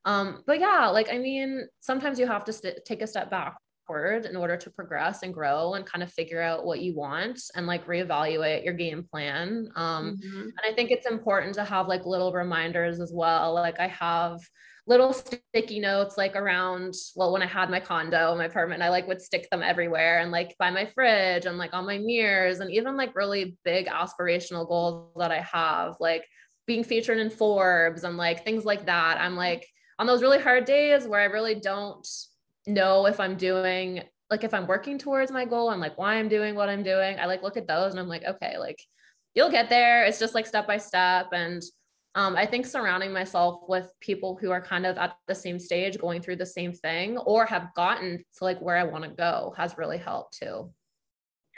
Um, 0.04 0.42
but 0.46 0.58
yeah, 0.58 0.88
like 0.88 1.12
I 1.12 1.18
mean, 1.18 1.68
sometimes 1.80 2.18
you 2.18 2.26
have 2.26 2.44
to 2.46 2.52
st- 2.52 2.84
take 2.84 3.02
a 3.02 3.06
step 3.06 3.30
backward 3.86 4.26
in 4.26 4.36
order 4.36 4.56
to 4.56 4.70
progress 4.70 5.22
and 5.22 5.32
grow 5.32 5.74
and 5.74 5.86
kind 5.86 6.02
of 6.02 6.12
figure 6.12 6.40
out 6.40 6.64
what 6.64 6.80
you 6.80 6.94
want 6.94 7.40
and 7.54 7.66
like 7.66 7.86
reevaluate 7.86 8.64
your 8.64 8.74
game 8.74 9.04
plan. 9.10 9.68
Um, 9.76 10.16
mm-hmm. 10.16 10.40
And 10.40 10.60
I 10.64 10.72
think 10.74 10.90
it's 10.90 11.06
important 11.06 11.54
to 11.54 11.64
have 11.64 11.88
like 11.88 12.04
little 12.06 12.32
reminders 12.32 13.00
as 13.00 13.12
well. 13.12 13.54
Like 13.54 13.78
I 13.80 13.88
have 13.88 14.40
little 14.88 15.12
sticky 15.12 15.80
notes 15.80 16.16
like 16.16 16.36
around 16.36 16.94
well 17.16 17.32
when 17.32 17.42
i 17.42 17.46
had 17.46 17.68
my 17.68 17.80
condo 17.80 18.36
my 18.36 18.44
apartment 18.44 18.80
i 18.80 18.88
like 18.88 19.08
would 19.08 19.20
stick 19.20 19.50
them 19.50 19.60
everywhere 19.60 20.20
and 20.20 20.30
like 20.30 20.54
by 20.60 20.70
my 20.70 20.86
fridge 20.94 21.44
and 21.44 21.58
like 21.58 21.74
on 21.74 21.84
my 21.84 21.98
mirrors 21.98 22.60
and 22.60 22.70
even 22.70 22.96
like 22.96 23.16
really 23.16 23.58
big 23.64 23.88
aspirational 23.88 24.64
goals 24.68 25.10
that 25.16 25.32
i 25.32 25.40
have 25.40 25.96
like 25.98 26.24
being 26.68 26.84
featured 26.84 27.18
in 27.18 27.30
forbes 27.30 28.04
and 28.04 28.16
like 28.16 28.44
things 28.44 28.64
like 28.64 28.86
that 28.86 29.20
i'm 29.20 29.34
like 29.34 29.66
on 29.98 30.06
those 30.06 30.22
really 30.22 30.38
hard 30.38 30.64
days 30.64 31.04
where 31.04 31.20
i 31.20 31.24
really 31.24 31.56
don't 31.56 32.06
know 32.66 33.06
if 33.06 33.20
i'm 33.20 33.36
doing 33.36 34.02
like 34.30 34.44
if 34.44 34.52
i'm 34.52 34.66
working 34.66 34.98
towards 34.98 35.30
my 35.30 35.44
goal 35.44 35.70
and 35.70 35.80
like 35.80 35.96
why 35.96 36.14
i'm 36.16 36.28
doing 36.28 36.54
what 36.54 36.68
i'm 36.68 36.82
doing. 36.82 37.18
I 37.18 37.26
like 37.26 37.42
look 37.42 37.56
at 37.56 37.68
those 37.68 37.92
and 37.92 38.00
i'm 38.00 38.08
like 38.08 38.24
okay 38.24 38.58
like 38.58 38.78
you'll 39.36 39.50
get 39.50 39.68
there. 39.68 40.04
It's 40.04 40.18
just 40.18 40.34
like 40.34 40.46
step 40.46 40.66
by 40.66 40.78
step. 40.78 41.28
And 41.32 41.62
um, 42.16 42.34
I 42.34 42.46
think 42.46 42.66
surrounding 42.66 43.12
myself 43.12 43.60
with 43.68 43.92
people 44.00 44.36
who 44.40 44.50
are 44.50 44.62
kind 44.62 44.86
of 44.86 44.96
at 44.96 45.16
the 45.28 45.34
same 45.34 45.58
stage, 45.58 45.98
going 45.98 46.22
through 46.22 46.36
the 46.36 46.46
same 46.46 46.72
thing, 46.72 47.18
or 47.18 47.44
have 47.44 47.74
gotten 47.76 48.24
to 48.38 48.44
like 48.44 48.58
where 48.60 48.78
I 48.78 48.84
want 48.84 49.04
to 49.04 49.10
go 49.10 49.54
has 49.56 49.76
really 49.78 49.98
helped 49.98 50.38
too. 50.38 50.72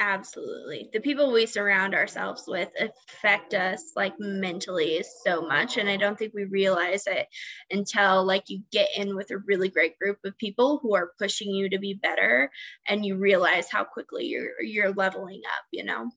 Absolutely. 0.01 0.89
The 0.93 1.01
people 1.01 1.33
we 1.33 1.45
surround 1.47 1.93
ourselves 1.93 2.45
with 2.47 2.71
affect 2.79 3.53
us 3.53 3.93
like 3.97 4.15
mentally 4.21 5.03
so 5.25 5.43
much. 5.43 5.77
And 5.77 5.89
I 5.89 5.97
don't 5.97 6.17
think 6.17 6.35
we 6.35 6.45
realize 6.45 7.09
it 7.09 7.27
until 7.73 8.25
like 8.25 8.45
you 8.47 8.63
get 8.71 8.89
in 8.97 9.17
with 9.17 9.33
a 9.33 9.39
really 9.39 9.69
great 9.69 9.99
group 9.99 10.19
of 10.25 10.39
people 10.39 10.79
who 10.81 10.95
are 10.95 11.13
pushing 11.19 11.51
you 11.51 11.69
to 11.71 11.81
be 11.81 11.95
better 11.95 12.49
and 12.87 13.05
you 13.05 13.17
realize 13.17 13.69
how 13.69 13.83
quickly 13.83 14.27
you're 14.27 14.61
you're 14.63 14.93
leveling 14.93 15.43
up, 15.57 15.65
you 15.73 15.83
know? 15.83 16.09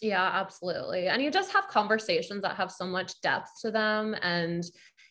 Yeah, 0.00 0.24
absolutely. 0.32 1.08
And 1.08 1.20
you 1.20 1.30
just 1.30 1.52
have 1.52 1.68
conversations 1.68 2.40
that 2.42 2.56
have 2.56 2.72
so 2.72 2.86
much 2.86 3.20
depth 3.20 3.50
to 3.62 3.70
them 3.70 4.16
and 4.22 4.64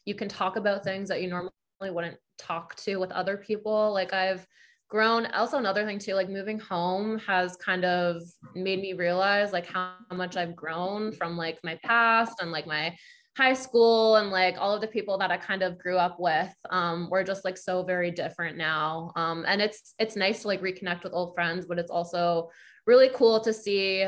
you 0.06 0.16
can 0.16 0.30
talk 0.30 0.56
about 0.56 0.84
things 0.84 1.10
that 1.10 1.22
you 1.22 1.30
normally 1.30 1.52
wouldn't 1.82 2.18
talk 2.40 2.76
to 2.78 2.96
with 2.96 3.12
other 3.12 3.38
people. 3.38 3.94
Like 3.94 4.14
I've 4.14 4.48
grown 4.90 5.26
also 5.28 5.58
another 5.58 5.86
thing 5.86 6.00
too 6.00 6.14
like 6.14 6.30
moving 6.30 6.60
home 6.60 7.20
has 7.20 7.58
kind 7.58 7.84
of 7.84 8.22
made 8.56 8.80
me 8.80 8.94
realize 8.94 9.52
like 9.52 9.68
how 9.68 9.94
much 10.14 10.38
i've 10.38 10.56
grown 10.56 11.12
from 11.12 11.36
like 11.36 11.60
my 11.64 11.78
past 11.84 12.42
and 12.42 12.52
like 12.52 12.66
my 12.66 12.96
high 13.38 13.54
school 13.54 14.16
and 14.16 14.32
like 14.32 14.56
all 14.58 14.74
of 14.74 14.82
the 14.82 14.88
people 14.88 15.16
that 15.20 15.30
I 15.30 15.38
kind 15.38 15.62
of 15.62 15.78
grew 15.78 15.96
up 15.96 16.20
with 16.20 16.52
um, 16.72 17.08
were 17.12 17.24
just 17.24 17.46
like 17.46 17.56
so 17.56 17.84
very 17.84 18.10
different 18.10 18.58
now. 18.58 19.12
Um, 19.16 19.46
and 19.48 19.62
it's 19.62 19.94
it's 20.00 20.16
nice 20.16 20.42
to 20.42 20.48
like 20.48 20.62
reconnect 20.62 21.04
with 21.04 21.14
old 21.14 21.36
friends, 21.36 21.68
but 21.68 21.78
it's 21.78 21.92
also 21.92 22.50
really 22.88 23.12
cool 23.14 23.40
to 23.42 23.54
see 23.54 24.08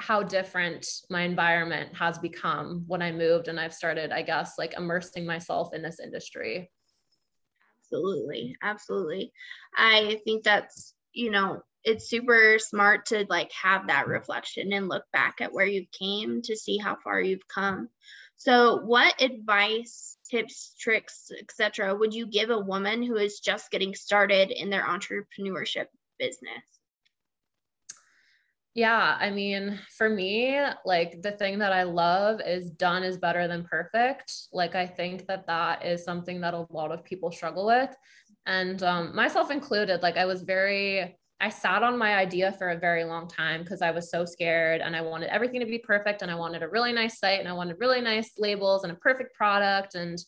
how 0.00 0.22
different 0.22 0.84
my 1.10 1.22
environment 1.22 1.94
has 1.94 2.18
become 2.18 2.82
when 2.88 3.02
I 3.02 3.12
moved 3.12 3.46
and 3.46 3.58
I've 3.58 3.72
started, 3.72 4.10
I 4.10 4.22
guess, 4.22 4.54
like 4.58 4.74
immersing 4.76 5.24
myself 5.24 5.72
in 5.72 5.80
this 5.80 6.00
industry. 6.00 6.68
Absolutely. 7.92 8.56
Absolutely. 8.62 9.32
I 9.76 10.20
think 10.24 10.44
that's, 10.44 10.94
you 11.12 11.30
know, 11.30 11.62
it's 11.84 12.08
super 12.10 12.58
smart 12.58 13.06
to 13.06 13.26
like 13.28 13.50
have 13.52 13.86
that 13.86 14.08
reflection 14.08 14.72
and 14.72 14.88
look 14.88 15.04
back 15.12 15.40
at 15.40 15.52
where 15.52 15.66
you 15.66 15.86
came 15.98 16.42
to 16.42 16.56
see 16.56 16.78
how 16.78 16.96
far 17.02 17.20
you've 17.20 17.46
come. 17.48 17.88
So, 18.36 18.78
what 18.84 19.20
advice, 19.22 20.18
tips, 20.30 20.74
tricks, 20.78 21.30
etc., 21.40 21.94
would 21.94 22.12
you 22.12 22.26
give 22.26 22.50
a 22.50 22.58
woman 22.58 23.02
who 23.02 23.16
is 23.16 23.40
just 23.40 23.70
getting 23.70 23.94
started 23.94 24.50
in 24.50 24.68
their 24.68 24.82
entrepreneurship 24.82 25.86
business? 26.18 26.75
Yeah, 28.76 29.16
I 29.18 29.30
mean, 29.30 29.80
for 29.96 30.10
me, 30.10 30.60
like 30.84 31.22
the 31.22 31.32
thing 31.32 31.60
that 31.60 31.72
I 31.72 31.84
love 31.84 32.42
is 32.44 32.70
done 32.70 33.04
is 33.04 33.16
better 33.16 33.48
than 33.48 33.64
perfect. 33.64 34.30
Like, 34.52 34.74
I 34.74 34.86
think 34.86 35.26
that 35.28 35.46
that 35.46 35.82
is 35.82 36.04
something 36.04 36.42
that 36.42 36.52
a 36.52 36.66
lot 36.68 36.92
of 36.92 37.02
people 37.02 37.32
struggle 37.32 37.64
with. 37.64 37.96
And 38.44 38.82
um, 38.82 39.16
myself 39.16 39.50
included, 39.50 40.02
like, 40.02 40.18
I 40.18 40.26
was 40.26 40.42
very, 40.42 41.16
I 41.40 41.48
sat 41.48 41.82
on 41.82 41.96
my 41.96 42.16
idea 42.16 42.52
for 42.52 42.68
a 42.68 42.78
very 42.78 43.04
long 43.04 43.28
time 43.28 43.62
because 43.62 43.80
I 43.80 43.92
was 43.92 44.10
so 44.10 44.26
scared 44.26 44.82
and 44.82 44.94
I 44.94 45.00
wanted 45.00 45.30
everything 45.30 45.60
to 45.60 45.66
be 45.66 45.78
perfect 45.78 46.20
and 46.20 46.30
I 46.30 46.34
wanted 46.34 46.62
a 46.62 46.68
really 46.68 46.92
nice 46.92 47.18
site 47.18 47.40
and 47.40 47.48
I 47.48 47.54
wanted 47.54 47.76
really 47.80 48.02
nice 48.02 48.32
labels 48.36 48.84
and 48.84 48.92
a 48.92 48.96
perfect 48.96 49.34
product. 49.34 49.94
And 49.94 50.18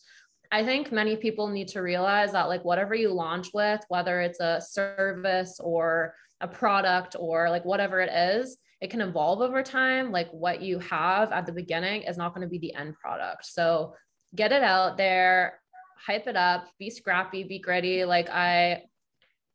I 0.50 0.64
think 0.64 0.90
many 0.90 1.16
people 1.16 1.48
need 1.48 1.68
to 1.68 1.82
realize 1.82 2.32
that, 2.32 2.48
like, 2.48 2.64
whatever 2.64 2.94
you 2.94 3.12
launch 3.12 3.48
with, 3.52 3.82
whether 3.88 4.22
it's 4.22 4.40
a 4.40 4.62
service 4.66 5.60
or 5.62 6.14
a 6.40 6.48
product 6.48 7.16
or 7.18 7.50
like 7.50 7.64
whatever 7.64 8.00
it 8.00 8.10
is, 8.12 8.58
it 8.80 8.90
can 8.90 9.00
evolve 9.00 9.40
over 9.40 9.62
time. 9.62 10.12
Like, 10.12 10.30
what 10.30 10.62
you 10.62 10.78
have 10.78 11.32
at 11.32 11.46
the 11.46 11.52
beginning 11.52 12.02
is 12.02 12.16
not 12.16 12.34
going 12.34 12.46
to 12.46 12.50
be 12.50 12.58
the 12.58 12.74
end 12.74 12.94
product. 12.94 13.46
So, 13.46 13.94
get 14.34 14.52
it 14.52 14.62
out 14.62 14.96
there, 14.96 15.60
hype 16.06 16.26
it 16.26 16.36
up, 16.36 16.68
be 16.78 16.90
scrappy, 16.90 17.44
be 17.44 17.58
gritty. 17.58 18.04
Like, 18.04 18.28
I 18.30 18.82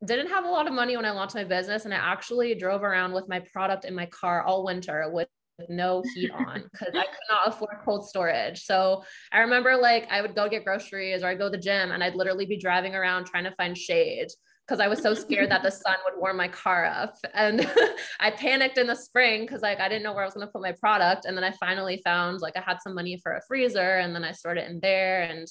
didn't 0.06 0.28
have 0.30 0.44
a 0.44 0.50
lot 0.50 0.68
of 0.68 0.74
money 0.74 0.98
when 0.98 1.06
I 1.06 1.12
launched 1.12 1.36
my 1.36 1.46
business, 1.46 1.86
and 1.86 1.94
I 1.94 1.98
actually 1.98 2.56
drove 2.56 2.84
around 2.84 3.14
with 3.14 3.30
my 3.30 3.42
product 3.54 3.86
in 3.86 3.96
my 3.96 4.08
car 4.08 4.44
all 4.44 4.66
winter 4.66 5.10
with 5.12 5.30
no 5.70 6.04
heat 6.16 6.32
on 6.32 6.64
because 6.72 6.94
I 6.94 7.04
could 7.04 7.30
not 7.30 7.48
afford 7.48 7.78
cold 7.86 8.08
storage. 8.08 8.64
So 8.64 9.04
I 9.32 9.40
remember 9.40 9.78
like 9.78 10.08
I 10.12 10.22
would 10.22 10.36
go 10.36 10.50
get 10.50 10.66
groceries 10.66 11.24
or 11.24 11.28
I'd 11.28 11.38
go 11.38 11.46
to 11.46 11.58
the 11.58 11.64
gym 11.64 11.92
and 11.92 12.04
I'd 12.04 12.16
literally 12.16 12.46
be 12.46 12.58
driving 12.58 12.96
around 12.96 13.26
trying 13.26 13.44
to 13.44 13.56
find 13.56 13.78
shade 13.78 14.30
because 14.68 14.80
I 14.80 14.88
was 14.88 15.02
so 15.02 15.14
scared 15.14 15.52
that 15.52 15.62
the 15.62 15.72
sun 15.72 15.96
would 16.06 16.20
warm 16.20 16.38
my 16.38 16.48
car 16.48 16.86
up. 16.86 17.18
And 17.34 17.70
I 18.20 18.32
panicked 18.32 18.78
in 18.78 18.88
the 18.88 18.96
spring 18.96 19.42
because 19.42 19.62
like 19.62 19.80
I 19.80 19.90
didn't 19.90 20.04
know 20.04 20.14
where 20.14 20.24
I 20.24 20.26
was 20.26 20.34
going 20.34 20.48
to 20.48 20.52
put 20.52 20.62
my 20.62 20.72
product. 20.72 21.26
And 21.26 21.36
then 21.36 21.44
I 21.44 21.52
finally 21.52 22.02
found 22.04 22.42
like 22.42 22.56
I 22.56 22.62
had 22.66 22.82
some 22.82 22.96
money 22.96 23.20
for 23.22 23.34
a 23.34 23.42
freezer 23.48 23.98
and 23.98 24.16
then 24.16 24.24
I 24.24 24.32
stored 24.32 24.58
it 24.58 24.70
in 24.70 24.80
there. 24.80 25.24
And 25.24 25.48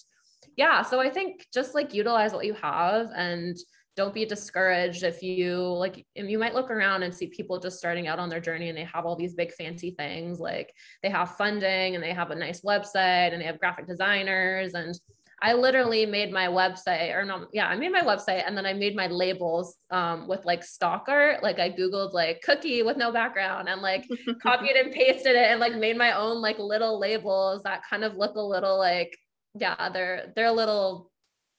yeah, 0.57 0.83
so 0.83 1.01
I 1.01 1.11
think 1.11 1.47
just 1.53 1.75
like 1.75 1.95
utilize 1.95 2.33
what 2.33 2.47
you 2.47 2.55
have 2.55 3.09
and 3.15 3.57
don't 3.95 4.15
be 4.15 4.25
discouraged 4.25 5.03
if 5.03 5.23
you 5.23 5.59
like 5.59 6.07
you 6.15 6.39
might 6.39 6.55
look 6.55 6.71
around 6.71 7.03
and 7.03 7.15
see 7.15 7.27
people 7.27 7.61
just 7.61 7.77
starting 7.77 8.09
out 8.09 8.19
on 8.19 8.31
their 8.31 8.41
journey 8.41 8.71
and 8.71 8.79
they 8.79 8.85
have 8.85 9.05
all 9.05 9.17
these 9.17 9.35
big 9.35 9.53
fancy 9.53 9.91
things 9.91 10.41
like 10.41 10.73
they 11.03 11.11
have 11.11 11.37
funding 11.37 11.95
and 11.95 12.03
they 12.03 12.15
have 12.15 12.31
a 12.31 12.35
nice 12.35 12.63
website 12.63 13.33
and 13.33 13.41
they 13.43 13.45
have 13.45 13.61
graphic 13.61 13.87
designers 13.87 14.73
and 14.73 14.99
I 15.45 15.55
literally 15.55 16.07
made 16.07 16.33
my 16.33 16.47
website 16.47 17.15
or 17.15 17.25
not 17.25 17.49
yeah 17.53 17.67
I 17.67 17.75
made 17.75 17.91
my 17.91 18.03
website 18.03 18.45
and 18.47 18.57
then 18.57 18.65
I 18.65 18.73
made 18.75 18.95
my 18.95 19.09
labels 19.09 19.77
um, 19.91 20.29
with 20.29 20.45
like 20.45 20.63
stock 20.63 21.07
art. 21.09 21.43
Like 21.43 21.59
I 21.59 21.69
googled 21.69 22.13
like 22.13 22.43
cookie 22.43 22.83
with 22.83 22.97
no 22.97 23.11
background 23.11 23.69
and 23.69 23.83
like 23.83 24.07
copied 24.43 24.77
and 24.77 24.93
pasted 24.93 25.35
it 25.35 25.51
and 25.51 25.59
like 25.59 25.75
made 25.75 25.99
my 25.99 26.13
own 26.13 26.41
like 26.41 26.59
little 26.61 26.99
labels 27.01 27.65
that 27.65 27.83
kind 27.91 28.05
of 28.05 28.17
look 28.17 28.37
a 28.37 28.41
little 28.41 28.79
like 28.79 29.17
yeah 29.59 29.89
they're 29.89 30.33
they're 30.37 30.47
a 30.47 30.53
little 30.53 31.11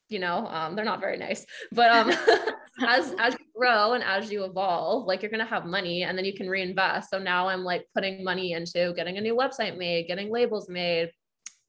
you 0.09 0.19
know 0.19 0.47
um, 0.47 0.75
they're 0.75 0.85
not 0.85 1.01
very 1.01 1.17
nice. 1.17 1.45
But 1.73 1.91
um 1.91 2.09
as 2.87 3.13
as 3.19 3.33
you 3.33 3.45
grow 3.55 3.93
and 3.93 4.03
as 4.03 4.31
you 4.31 4.45
evolve 4.45 5.05
like 5.05 5.21
you're 5.21 5.29
going 5.29 5.45
to 5.45 5.45
have 5.45 5.65
money 5.65 6.03
and 6.03 6.17
then 6.17 6.25
you 6.25 6.33
can 6.33 6.49
reinvest. 6.49 7.09
So 7.09 7.19
now 7.19 7.49
i'm 7.49 7.63
like 7.65 7.85
putting 7.93 8.23
money 8.23 8.53
into 8.53 8.93
getting 8.95 9.17
a 9.17 9.21
new 9.21 9.35
website 9.35 9.77
made 9.77 10.07
getting 10.07 10.31
labels 10.31 10.69
made 10.69 11.11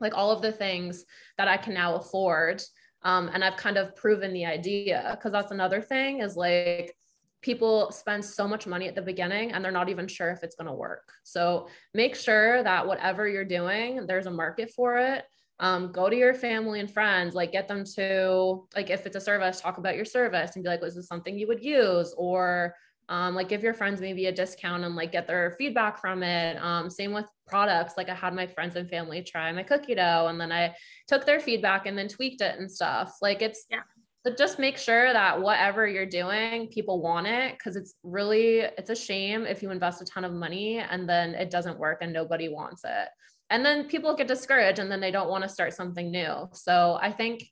like 0.01 0.15
all 0.15 0.31
of 0.31 0.43
the 0.43 0.53
things 0.53 1.05
that 1.39 1.49
i 1.49 1.57
can 1.57 1.75
now 1.75 1.97
afford 1.97 2.63
um, 3.03 3.31
and 3.33 3.45
i've 3.45 3.57
kind 3.57 3.77
of 3.77 3.95
proven 3.97 4.33
the 4.33 4.45
idea 4.45 5.17
because 5.17 5.33
that's 5.33 5.53
another 5.53 5.81
thing 5.81 6.21
is 6.21 6.37
like 6.37 6.95
people 7.43 7.91
spend 7.91 8.25
so 8.25 8.49
much 8.49 8.67
money 8.67 8.89
at 8.89 8.95
the 8.95 9.03
beginning 9.03 9.53
and 9.53 9.63
they're 9.63 9.71
not 9.71 9.91
even 9.91 10.09
sure 10.09 10.31
if 10.31 10.43
it's 10.43 10.57
going 10.57 10.67
to 10.67 10.73
work 10.73 11.13
so 11.23 11.69
make 11.93 12.17
sure 12.17 12.63
that 12.63 12.87
whatever 12.87 13.29
you're 13.29 13.45
doing 13.45 14.07
there's 14.07 14.27
a 14.27 14.31
market 14.31 14.71
for 14.71 14.97
it 14.97 15.25
um, 15.61 15.93
go 15.93 16.11
to 16.11 16.17
your 16.17 16.35
family 16.35 16.81
and 16.81 16.91
friends, 16.91 17.35
like 17.35 17.53
get 17.53 17.69
them 17.69 17.85
to, 17.95 18.67
like, 18.75 18.91
if 18.91 19.07
it's 19.07 19.17
a 19.17 19.21
service, 19.21 19.61
talk 19.61 19.79
about 19.79 19.97
your 19.97 20.05
service 20.05 20.53
and 20.55 20.65
be 20.65 20.69
like, 20.69 20.81
was 20.81 20.97
this 20.97 21.07
something 21.07 21.39
you 21.39 21.47
would 21.47 21.65
use? 21.65 22.13
Or 22.17 22.75
um, 23.09 23.35
like 23.35 23.49
give 23.49 23.63
your 23.63 23.75
friends 23.75 24.01
maybe 24.01 24.27
a 24.27 24.33
discount 24.33 24.85
and 24.85 24.97
like 24.97 25.13
get 25.13 25.27
their 25.27 25.55
feedback 25.59 26.01
from 26.01 26.23
it. 26.23 26.57
Um, 26.63 26.91
same 26.91 27.13
with 27.13 27.27
products. 27.47 27.95
Like 27.97 28.09
I 28.09 28.15
had 28.15 28.35
my 28.35 28.47
friends 28.47 28.77
and 28.77 28.89
family 28.89 29.23
try 29.23 29.53
my 29.53 29.63
cookie 29.63 29.95
dough 29.95 30.27
and 30.29 30.41
then 30.41 30.53
I 30.53 30.75
took 31.07 31.27
their 31.27 31.41
feedback 31.41 31.87
and 31.87 31.97
then 31.97 32.09
tweaked 32.09 32.41
it 32.41 32.59
and 32.59 32.71
stuff. 32.71 33.17
Like 33.21 33.43
it's, 33.43 33.67
yeah. 33.71 33.81
But 34.25 34.39
just 34.39 34.59
make 34.59 34.79
sure 34.79 35.13
that 35.13 35.43
whatever 35.43 35.87
you're 35.87 36.07
doing, 36.07 36.69
people 36.69 37.03
want 37.03 37.27
it 37.27 37.59
because 37.59 37.77
it's 37.77 37.95
really 38.03 38.61
it's 38.61 38.89
a 38.89 38.97
shame 38.97 39.45
if 39.45 39.63
you 39.63 39.71
invest 39.71 40.01
a 40.01 40.07
ton 40.07 40.25
of 40.25 40.33
money 40.33 40.79
and 40.79 41.07
then 41.07 41.35
it 41.35 41.51
doesn't 41.51 41.79
work 41.79 41.99
and 42.01 42.11
nobody 42.11 42.49
wants 42.49 42.85
it 42.85 43.09
and 43.51 43.65
then 43.65 43.89
people 43.89 44.17
get 44.17 44.29
discouraged 44.29 44.79
and 44.79 44.91
then 44.91 45.01
they 45.01 45.11
don't 45.11 45.29
want 45.29 45.43
to 45.43 45.49
start 45.49 45.73
something 45.73 46.11
new 46.11 46.49
so 46.53 46.99
i 47.01 47.11
think 47.11 47.45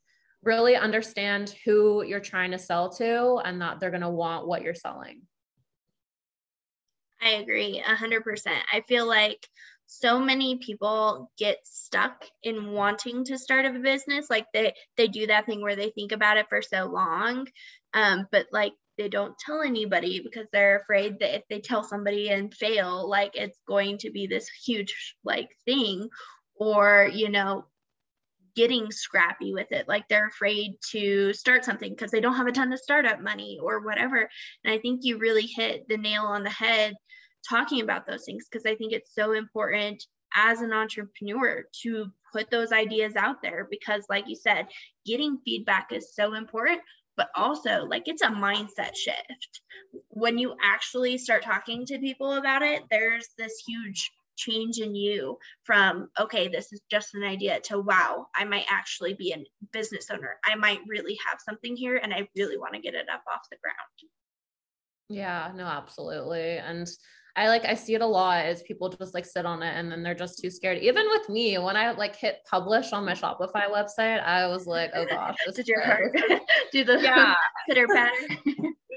really 0.43 0.75
understand 0.75 1.55
who 1.65 2.03
you're 2.03 2.21
trying 2.21 2.51
to 2.51 2.59
sell 2.59 2.91
to 2.91 3.37
and 3.45 3.61
that 3.61 3.79
they're 3.79 3.91
going 3.91 4.01
to 4.01 4.11
want 4.11 4.47
what 4.47 4.63
you're 4.63 4.75
selling 4.75 5.23
i 7.23 7.31
agree 7.31 7.83
100% 7.85 8.23
i 8.73 8.81
feel 8.83 9.07
like 9.07 9.47
so 9.87 10.19
many 10.19 10.59
people 10.59 11.31
get 11.39 11.59
stuck 11.65 12.25
in 12.43 12.73
wanting 12.73 13.25
to 13.25 13.39
start 13.39 13.67
a 13.67 13.71
business 13.71 14.31
like 14.31 14.47
they 14.53 14.73
they 14.97 15.07
do 15.07 15.27
that 15.27 15.47
thing 15.47 15.61
where 15.61 15.77
they 15.77 15.91
think 15.91 16.13
about 16.13 16.39
it 16.39 16.47
for 16.49 16.63
so 16.63 16.87
long 16.87 17.47
um, 17.95 18.27
but 18.33 18.47
like 18.53 18.73
they 18.97 19.09
don't 19.09 19.39
tell 19.39 19.63
anybody 19.63 20.21
because 20.23 20.47
they're 20.53 20.79
afraid 20.79 21.19
that 21.19 21.37
if 21.37 21.43
they 21.49 21.61
tell 21.61 21.83
somebody 21.83 22.31
and 22.31 22.55
fail 22.55 23.09
like 23.09 23.33
it's 23.35 23.59
going 23.67 23.99
to 23.99 24.11
be 24.11 24.27
this 24.27 24.49
huge 24.65 25.17
like 25.25 25.51
thing 25.67 26.09
or 26.57 27.09
you 27.13 27.29
know 27.29 27.65
getting 28.55 28.91
scrappy 28.91 29.53
with 29.53 29.73
it. 29.73 29.89
Like 29.89 30.09
they're 30.09 30.29
afraid 30.29 30.73
to 30.91 31.33
start 31.33 31.65
something 31.65 31.91
because 31.91 32.11
they 32.11 32.21
don't 32.21 32.37
have 32.37 32.47
a 32.47 32.53
ton 32.53 32.73
of 32.73 32.79
startup 32.79 33.21
money 33.21 33.59
or 33.63 33.81
whatever. 33.81 34.29
And 34.65 34.75
i 34.75 34.79
think 34.79 35.01
you 35.05 35.19
really 35.19 35.47
hit 35.47 35.89
the 35.89 35.97
nail 35.97 36.25
on 36.25 36.43
the 36.43 36.51
head 36.51 36.95
talking 37.49 37.83
about 37.83 38.07
those 38.07 38.25
things 38.25 38.47
because 38.51 38.67
i 38.67 38.75
think 38.75 38.93
it's 38.93 39.15
so 39.15 39.33
important 39.33 40.05
as 40.35 40.61
an 40.61 40.73
entrepreneur 40.73 41.65
to 41.83 42.07
put 42.33 42.51
those 42.51 42.73
ideas 42.73 43.15
out 43.17 43.43
there 43.43 43.67
because 43.71 44.05
like 44.09 44.29
you 44.29 44.37
said 44.37 44.67
getting 45.05 45.39
feedback 45.45 45.93
is 45.93 46.15
so 46.15 46.35
important 46.35 46.81
but 47.17 47.29
also 47.37 47.85
like 47.85 48.05
it's 48.07 48.23
a 48.23 48.29
mindset 48.29 48.97
shift. 48.97 49.61
When 50.09 50.39
you 50.39 50.57
actually 50.63 51.19
start 51.19 51.45
talking 51.45 51.85
to 51.87 51.99
people 51.99 52.33
about 52.33 52.63
it 52.63 52.83
there's 52.91 53.29
this 53.37 53.63
huge 53.67 54.11
change 54.37 54.79
in 54.79 54.95
you 54.95 55.37
from 55.65 56.09
okay 56.19 56.49
this 56.49 56.73
is 56.73 56.81
just 56.91 57.15
an 57.15 57.23
idea 57.23 57.61
to 57.61 57.79
wow 57.79 58.27
i 58.35 58.45
might 58.45 58.65
actually 58.69 59.13
be 59.13 59.33
a 59.33 59.67
business 59.73 60.09
owner. 60.11 60.37
I 60.45 60.55
might 60.55 60.81
really 60.89 61.19
have 61.29 61.39
something 61.47 61.77
here 61.77 61.97
and 61.97 62.15
i 62.15 62.27
really 62.37 62.57
want 62.57 62.75
to 62.75 62.81
get 62.81 62.95
it 62.95 63.07
up 63.13 63.23
off 63.31 63.43
the 63.51 63.59
ground. 63.63 64.11
Yeah 65.11 65.53
no 65.55 65.67
absolutely 65.67 66.57
and 66.57 66.89
I 67.35 67.49
like 67.49 67.65
I 67.65 67.75
see 67.75 67.95
it 67.95 68.03
a 68.03 68.07
lot 68.07 68.47
is 68.47 68.63
people 68.63 68.91
just 68.91 69.15
like 69.15 69.25
sit 69.25 69.47
on 69.47 69.63
it 69.63 69.75
and 69.75 69.91
then 69.91 70.03
they're 70.03 70.15
just 70.15 70.39
too 70.39 70.51
scared. 70.51 70.79
Even 70.79 71.07
with 71.09 71.29
me, 71.29 71.57
when 71.59 71.77
I 71.77 71.93
like 71.93 72.15
hit 72.15 72.39
publish 72.49 72.93
on 72.93 73.07
my 73.07 73.15
Shopify 73.15 73.71
website, 73.71 74.23
I 74.23 74.47
was 74.49 74.67
like, 74.67 74.91
oh 74.95 75.07
gosh, 75.07 75.37
this 75.47 75.57
did 75.57 75.69
your 75.69 75.83
heart 75.83 76.15
do 76.73 76.85
the 76.85 77.01
yeah. 77.01 77.35
pitter 77.69 77.87
patter? 77.87 78.13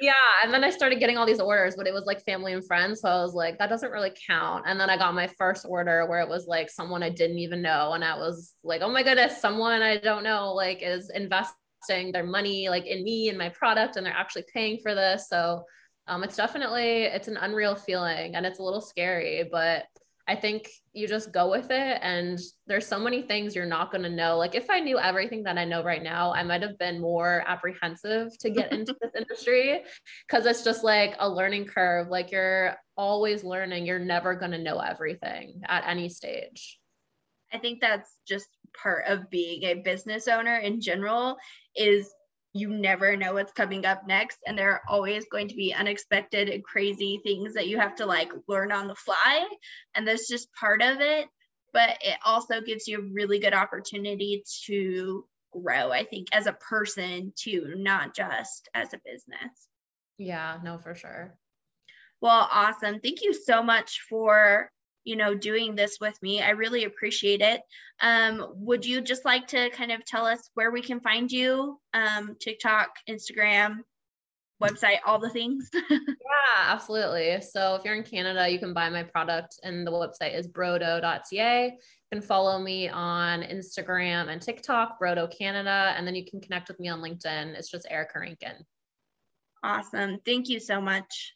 yeah. 0.01 0.13
And 0.43 0.53
then 0.53 0.63
I 0.63 0.69
started 0.69 0.99
getting 0.99 1.17
all 1.17 1.25
these 1.25 1.39
orders, 1.39 1.75
but 1.77 1.87
it 1.87 1.93
was 1.93 2.05
like 2.05 2.25
family 2.25 2.51
and 2.51 2.65
friends. 2.65 3.01
So 3.01 3.09
I 3.09 3.21
was 3.21 3.33
like, 3.33 3.57
that 3.59 3.69
doesn't 3.69 3.91
really 3.91 4.11
count. 4.27 4.65
And 4.67 4.79
then 4.79 4.89
I 4.89 4.97
got 4.97 5.13
my 5.15 5.27
first 5.27 5.65
order 5.67 6.05
where 6.05 6.19
it 6.19 6.27
was 6.27 6.45
like 6.45 6.69
someone 6.69 7.03
I 7.03 7.09
didn't 7.09 7.39
even 7.39 7.61
know. 7.61 7.93
And 7.93 8.03
I 8.03 8.17
was 8.17 8.53
like, 8.63 8.81
oh 8.81 8.91
my 8.91 9.03
goodness, 9.03 9.39
someone 9.39 9.81
I 9.81 9.97
don't 9.97 10.23
know 10.23 10.53
like 10.53 10.81
is 10.81 11.09
investing 11.09 11.55
investing 11.89 12.11
their 12.11 12.25
money 12.25 12.69
like 12.69 12.85
in 12.85 13.03
me 13.03 13.29
and 13.29 13.37
my 13.37 13.49
product 13.49 13.95
and 13.95 14.05
they're 14.05 14.13
actually 14.13 14.45
paying 14.53 14.79
for 14.81 14.95
this. 14.95 15.27
So 15.29 15.63
um, 16.07 16.23
it's 16.23 16.35
definitely 16.35 17.03
it's 17.03 17.27
an 17.27 17.37
unreal 17.37 17.75
feeling 17.75 18.35
and 18.35 18.45
it's 18.45 18.59
a 18.59 18.63
little 18.63 18.81
scary, 18.81 19.47
but 19.51 19.85
I 20.27 20.35
think 20.35 20.69
you 20.93 21.07
just 21.07 21.31
go 21.31 21.51
with 21.51 21.69
it. 21.69 21.99
And 22.01 22.39
there's 22.65 22.87
so 22.87 22.99
many 22.99 23.21
things 23.21 23.55
you're 23.55 23.65
not 23.65 23.91
going 23.91 24.03
to 24.03 24.09
know. 24.09 24.37
Like, 24.37 24.55
if 24.55 24.69
I 24.71 24.79
knew 24.79 24.97
everything 24.97 25.43
that 25.43 25.57
I 25.57 25.65
know 25.65 25.83
right 25.83 26.01
now, 26.01 26.33
I 26.33 26.41
might 26.41 26.63
have 26.63 26.79
been 26.79 26.99
more 26.99 27.43
apprehensive 27.47 28.35
to 28.39 28.49
get 28.49 28.71
into 28.71 28.95
this 29.01 29.11
industry 29.15 29.83
because 30.27 30.47
it's 30.47 30.63
just 30.63 30.83
like 30.83 31.15
a 31.19 31.29
learning 31.29 31.65
curve. 31.65 32.07
Like, 32.09 32.31
you're 32.31 32.75
always 32.97 33.43
learning, 33.43 33.85
you're 33.85 33.99
never 33.99 34.33
going 34.33 34.51
to 34.51 34.57
know 34.57 34.79
everything 34.79 35.61
at 35.67 35.87
any 35.87 36.09
stage. 36.09 36.79
I 37.53 37.59
think 37.59 37.79
that's 37.79 38.17
just 38.27 38.47
part 38.81 39.05
of 39.07 39.29
being 39.29 39.63
a 39.63 39.75
business 39.75 40.27
owner 40.27 40.57
in 40.57 40.81
general 40.81 41.37
is 41.75 42.11
you 42.55 42.69
never 42.69 43.17
know 43.17 43.33
what's 43.33 43.51
coming 43.51 43.85
up 43.85 44.07
next 44.07 44.39
and 44.47 44.57
there 44.57 44.71
are 44.71 44.81
always 44.87 45.25
going 45.29 45.49
to 45.49 45.55
be 45.55 45.73
unexpected 45.73 46.47
and 46.47 46.63
crazy 46.63 47.19
things 47.21 47.53
that 47.53 47.67
you 47.67 47.77
have 47.77 47.95
to 47.95 48.05
like 48.05 48.31
learn 48.47 48.71
on 48.71 48.87
the 48.87 48.95
fly 48.95 49.45
and 49.93 50.07
that's 50.07 50.29
just 50.29 50.47
part 50.53 50.81
of 50.81 51.01
it 51.01 51.27
but 51.73 51.97
it 52.01 52.17
also 52.23 52.61
gives 52.61 52.87
you 52.87 52.97
a 52.97 53.13
really 53.13 53.39
good 53.39 53.53
opportunity 53.53 54.41
to 54.65 55.25
grow 55.51 55.91
i 55.91 56.03
think 56.03 56.27
as 56.31 56.47
a 56.47 56.53
person 56.53 57.33
too 57.35 57.73
not 57.75 58.15
just 58.15 58.69
as 58.73 58.93
a 58.93 59.01
business. 59.05 59.67
Yeah 60.17 60.57
no 60.63 60.77
for 60.77 60.95
sure. 60.95 61.37
Well 62.21 62.47
awesome. 62.51 63.01
Thank 63.01 63.21
you 63.21 63.33
so 63.33 63.61
much 63.61 63.99
for 64.09 64.71
you 65.05 65.15
know, 65.15 65.33
doing 65.33 65.75
this 65.75 65.99
with 66.01 66.21
me. 66.21 66.41
I 66.41 66.49
really 66.49 66.83
appreciate 66.83 67.41
it. 67.41 67.61
Um, 68.01 68.47
would 68.55 68.85
you 68.85 68.99
just 68.99 69.23
like 69.23 69.47
to 69.47 69.69
kind 69.69 69.91
of 69.91 70.03
tell 70.03 70.25
us 70.25 70.49
where 70.55 70.71
we 70.71 70.81
can 70.81 70.99
find 70.99 71.31
you? 71.31 71.79
Um, 71.93 72.35
TikTok, 72.39 72.89
Instagram, 73.09 73.77
website, 74.61 74.97
all 75.05 75.19
the 75.19 75.29
things? 75.29 75.69
yeah, 75.89 76.65
absolutely. 76.65 77.39
So 77.41 77.75
if 77.75 77.85
you're 77.85 77.95
in 77.95 78.03
Canada, 78.03 78.49
you 78.49 78.59
can 78.59 78.73
buy 78.73 78.89
my 78.89 79.03
product 79.03 79.59
and 79.63 79.85
the 79.85 79.91
website 79.91 80.35
is 80.35 80.47
brodough.ca. 80.47 81.65
You 81.65 81.71
can 82.11 82.21
follow 82.21 82.59
me 82.59 82.89
on 82.89 83.43
Instagram 83.43 84.29
and 84.29 84.41
TikTok, 84.41 84.99
Brodough 84.99 85.27
Canada, 85.27 85.93
and 85.95 86.05
then 86.05 86.15
you 86.15 86.25
can 86.25 86.41
connect 86.41 86.67
with 86.67 86.79
me 86.79 86.87
on 86.87 86.99
LinkedIn. 86.99 87.55
It's 87.55 87.69
just 87.69 87.87
Erica 87.89 88.19
Rankin. 88.19 88.65
Awesome. 89.63 90.19
Thank 90.25 90.49
you 90.49 90.59
so 90.59 90.81
much. 90.81 91.35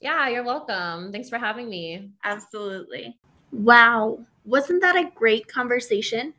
Yeah, 0.00 0.28
you're 0.28 0.44
welcome. 0.44 1.10
Thanks 1.10 1.28
for 1.28 1.38
having 1.38 1.68
me. 1.68 2.10
Absolutely. 2.24 3.16
Wow. 3.50 4.20
Wasn't 4.44 4.82
that 4.82 4.96
a 4.96 5.10
great 5.14 5.48
conversation? 5.48 6.34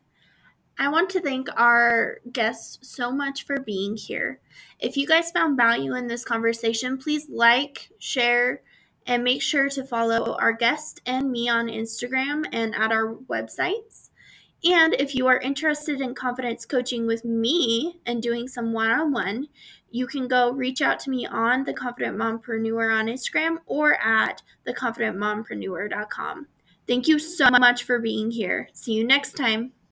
I 0.79 0.89
want 0.89 1.09
to 1.11 1.21
thank 1.21 1.47
our 1.57 2.19
guests 2.31 2.87
so 2.87 3.11
much 3.11 3.45
for 3.45 3.59
being 3.59 3.97
here. 3.97 4.39
If 4.79 4.95
you 4.95 5.07
guys 5.07 5.31
found 5.31 5.57
value 5.57 5.95
in 5.95 6.07
this 6.07 6.23
conversation, 6.23 6.99
please 6.99 7.27
like, 7.29 7.89
share, 7.97 8.61
and 9.07 9.23
make 9.23 9.41
sure 9.41 9.69
to 9.69 9.83
follow 9.83 10.37
our 10.39 10.53
guest 10.53 11.01
and 11.05 11.31
me 11.31 11.49
on 11.49 11.67
Instagram 11.67 12.45
and 12.51 12.75
at 12.75 12.91
our 12.91 13.15
websites. 13.15 14.09
And 14.63 14.95
if 14.99 15.15
you 15.15 15.27
are 15.27 15.39
interested 15.39 16.01
in 16.01 16.13
confidence 16.13 16.65
coaching 16.65 17.07
with 17.07 17.23
me 17.25 17.99
and 18.05 18.21
doing 18.21 18.47
some 18.47 18.73
one 18.73 18.91
on 18.91 19.11
one, 19.11 19.47
you 19.91 20.07
can 20.07 20.27
go 20.27 20.51
reach 20.51 20.81
out 20.81 20.99
to 21.01 21.09
me 21.09 21.25
on 21.25 21.63
the 21.63 21.73
Confident 21.73 22.17
Mompreneur 22.17 22.93
on 22.93 23.07
Instagram 23.07 23.57
or 23.65 23.95
at 24.01 24.41
theconfidentmompreneur.com. 24.67 26.47
Thank 26.87 27.07
you 27.07 27.19
so 27.19 27.49
much 27.49 27.83
for 27.83 27.99
being 27.99 28.31
here. 28.31 28.69
See 28.73 28.93
you 28.93 29.05
next 29.05 29.35
time. 29.35 29.73